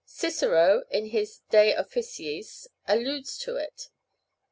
Cicero 0.03 0.83
in 0.89 1.05
his 1.09 1.41
"De 1.51 1.75
Officiis" 1.75 2.65
alludes 2.87 3.37
to 3.37 3.57
it. 3.57 3.89